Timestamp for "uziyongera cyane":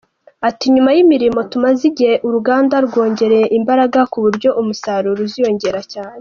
5.27-6.09